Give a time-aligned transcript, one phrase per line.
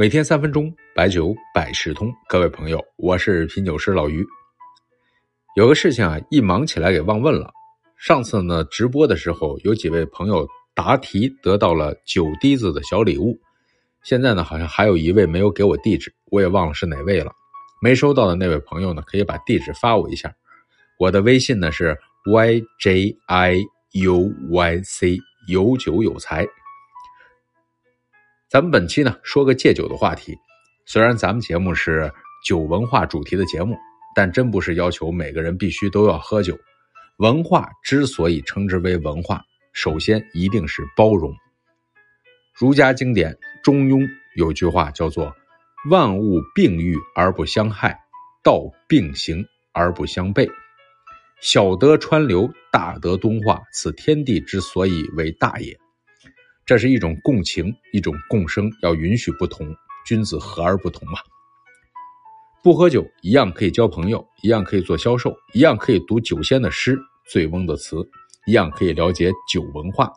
[0.00, 2.14] 每天三分钟，白酒百事通。
[2.28, 4.24] 各位朋友，我是品酒师老于。
[5.56, 7.50] 有个事情啊，一忙起来给忘问了。
[7.96, 13.36] 上次呢，直播的时候有几位朋友答题得到了酒滴子的小礼物。
[14.04, 17.32] 现在呢，好像还有一位没有给我地址，我也忘了是哪位了。
[17.82, 20.32] 没收到的那位朋友呢，可以把地址发我一下。
[21.00, 23.18] 我的微信呢是 yjiuYc，
[25.48, 26.46] 有酒有财。
[28.48, 30.34] 咱们本期呢说个戒酒的话题，
[30.86, 32.10] 虽然咱们节目是
[32.46, 33.76] 酒文化主题的节目，
[34.14, 36.58] 但真不是要求每个人必须都要喝酒。
[37.18, 39.44] 文化之所以称之为文化，
[39.74, 41.30] 首先一定是包容。
[42.58, 43.98] 儒家经典《中庸》
[44.34, 45.36] 有句话叫做
[45.90, 48.00] “万物并育而不相害，
[48.42, 50.50] 道并行而不相悖。
[51.42, 55.78] 小德川流，大德敦化，此天地之所以为大也。”
[56.68, 59.74] 这是一种共情，一种共生，要允许不同，
[60.04, 61.18] 君子和而不同嘛。
[62.62, 68.06] 不喝酒一样可以交朋友，一样可以做销售，一样可以读酒仙的诗、醉翁的词，
[68.46, 70.12] 一样可以了解酒文化。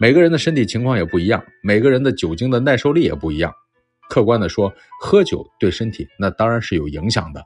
[0.00, 3.52] 每个人的身体情况也不一样，每个人的酒精的耐受力也不一样。
[4.08, 7.44] 客观的说，喝酒对身体那当然是有影响的，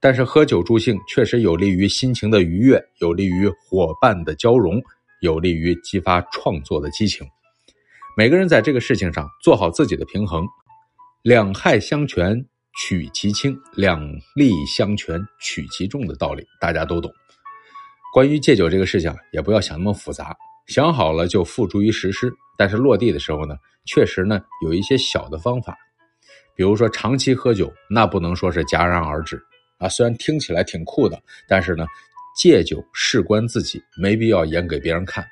[0.00, 4.82] 但是喝酒助兴确实有利于心情的愉悦，有利于伙伴的交融。
[5.26, 7.26] 有利于激发创作的激情。
[8.16, 10.46] 每个人在这个事情上做好自己的平衡，
[11.22, 12.46] 两害相权
[12.78, 14.00] 取其轻，两
[14.36, 17.12] 利相权取其重的道理，大家都懂。
[18.14, 20.34] 关于戒酒这个事情，也不要想那么复杂，
[20.68, 22.32] 想好了就付诸于实施。
[22.56, 25.76] 但是落地的时候呢，确实呢有一些小的方法，
[26.54, 29.42] 比如说长期喝酒，那不能说是戛然而止
[29.78, 29.88] 啊。
[29.88, 31.84] 虽然听起来挺酷的，但是呢。
[32.36, 35.26] 戒酒事关自己，没必要演给别人看。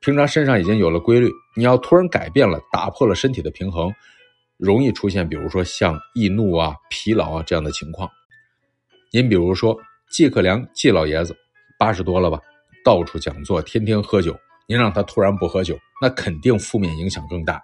[0.00, 3.92] 平常身上已经有了规律，你要突然改变了，打破了身体的平衡，
[4.56, 8.08] 容易出现，比如说像易怒啊、疲劳啊这样的情况。
[9.12, 9.76] 您比如说
[10.08, 11.36] 季克良季老爷子，
[11.78, 12.38] 八十多了吧，
[12.84, 17.60] 到处讲座，天天喝酒，您让他突然不喝酒，那肯定负面影响更大。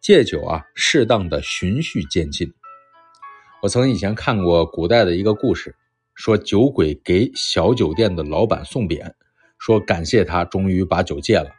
[0.00, 2.48] 戒酒啊，适当的循序渐进。
[3.60, 5.74] 我曾以前看过古代的一个故事。
[6.20, 9.10] 说酒鬼给小酒店的老板送匾，
[9.58, 11.50] 说感谢他终于把酒戒了。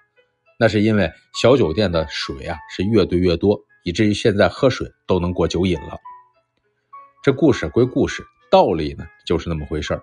[0.59, 1.11] 那是因为
[1.41, 5.97] 小酒店的水啊是越兑越多，以至于现在喝水都能过酒瘾了。
[7.23, 9.99] 这故事归故事，道理呢就是那么回事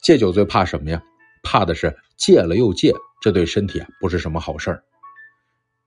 [0.00, 1.02] 戒酒最怕什么呀？
[1.42, 4.84] 怕的是戒了又戒，这对身体啊不是什么好事儿。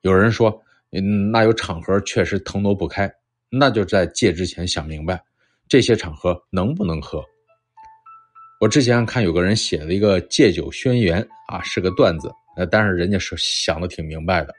[0.01, 0.61] 有人说，
[0.91, 3.09] 嗯，那有场合确实腾挪不开，
[3.49, 5.23] 那就在戒之前想明白，
[5.69, 7.23] 这些场合能不能喝。
[8.61, 14.53] 我之前看有个人写了一个戒酒宣言啊，是个段子，呃，但是人家是想的挺明白的，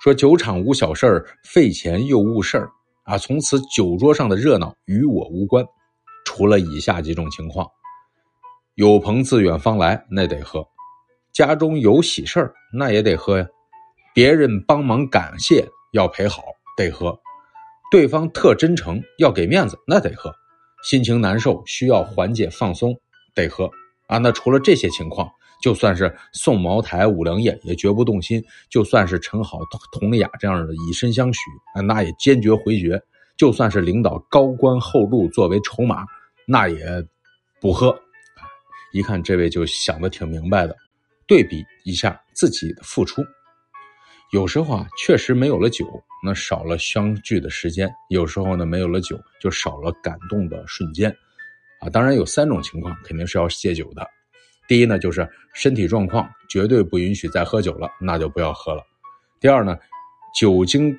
[0.00, 2.70] 说酒场无小事儿，费钱又误事儿
[3.02, 5.66] 啊，从此酒桌上的热闹与我无关，
[6.24, 7.68] 除了以下几种情况：
[8.76, 10.60] 有朋自远方来，那得喝；
[11.32, 13.44] 家中有喜事儿，那也得喝呀；
[14.14, 16.44] 别人帮忙感谢要陪好，
[16.76, 17.10] 得喝；
[17.90, 20.30] 对方特真诚要给面子，那得喝；
[20.84, 22.96] 心情难受需要缓解放松。
[23.34, 23.70] 得喝
[24.06, 24.18] 啊！
[24.18, 25.30] 那除了这些情况，
[25.62, 28.40] 就算是送茅台、五粮液也绝不动心；
[28.70, 29.60] 就算是陈好、
[29.92, 31.40] 佟丽娅这样的以身相许
[31.74, 32.98] 啊，那也坚决回绝；
[33.36, 36.04] 就算是领导高官厚禄作为筹码，
[36.46, 37.04] 那也
[37.60, 37.98] 不喝。
[38.92, 40.76] 一看这位就想的挺明白的，
[41.26, 43.24] 对比一下自己的付出，
[44.32, 45.84] 有时候啊，确实没有了酒，
[46.22, 51.12] 那少了相聚的时间；有时候呢，没有了酒，就少了感动的瞬间。
[51.84, 54.06] 啊，当然有三种情况肯定是要戒酒的。
[54.66, 58.82] 第一呢，就是身体状况绝对不允许再喝酒了，那就不要喝了。
[59.38, 59.76] 第二呢，
[60.40, 60.96] 酒精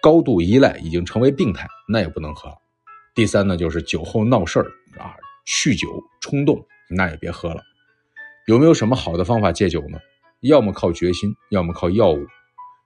[0.00, 2.48] 高度依赖已经成为病态，那也不能喝。
[3.14, 4.66] 第三呢，就是酒后闹事儿
[4.96, 7.60] 啊，酗酒冲动，那也别喝了。
[8.46, 9.98] 有没有什么好的方法戒酒呢？
[10.42, 12.24] 要么靠决心，要么靠药物。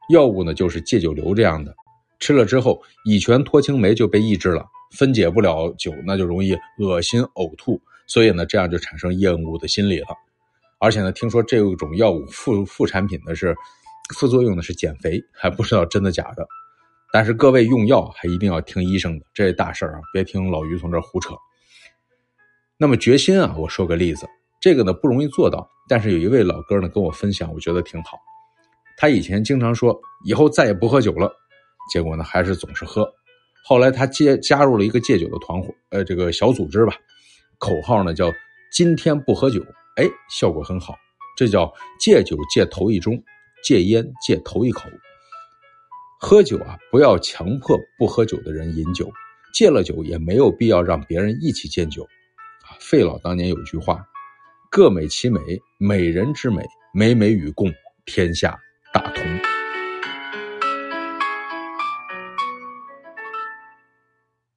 [0.08, 1.74] 药物呢，就是戒酒流这样的，
[2.22, 4.64] 吃了之后乙醛脱氢酶就被抑制了。
[4.96, 10.08] 分解不了酒，那就容易恶心呕吐，所以呢，这样就产生厌恶的心理了。
[10.78, 13.56] 而且呢，听说这种药物副副产品呢是
[14.14, 16.46] 副作用呢是减肥，还不知道真的假的。
[17.10, 21.34] 但是各位用药还一定要听医生的，这大事儿啊，别听老于从这胡扯。
[22.76, 24.28] 那么决心啊，我说个例子，
[24.60, 28.18] 这个呢不容易做到，但是有一位老哥呢跟我分享，我觉得挺好。
[28.98, 31.32] 他以前经常说以后再也不喝酒了，
[31.90, 33.10] 结果呢还是总是喝。
[33.64, 36.94] 后来他接加入了一个戒酒的团伙，呃，这个小组织吧，
[37.58, 38.32] 口号呢叫
[38.72, 39.64] “今天不喝酒”，
[39.96, 40.94] 哎，效果很好。
[41.36, 43.22] 这叫戒酒戒头一盅，
[43.64, 44.82] 戒烟戒头一口。
[46.18, 49.10] 喝酒啊，不要强迫不喝酒的人饮酒，
[49.54, 52.02] 戒了酒也没有必要让别人一起戒酒。
[52.02, 54.04] 啊，费老当年有句话
[54.70, 55.40] ：“各美其美，
[55.78, 57.72] 美人之美，美美与共，
[58.04, 58.58] 天下
[58.92, 59.24] 大同。”